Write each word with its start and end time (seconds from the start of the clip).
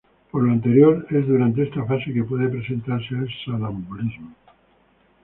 Por 0.31 0.41
lo 0.41 0.51
anterior, 0.51 1.05
es 1.11 1.27
durante 1.27 1.61
esta 1.61 1.85
fase 1.85 2.11
que 2.11 2.23
puede 2.23 2.49
presentarse 2.49 3.13
el 3.13 3.29
sonambulismo. 3.45 4.33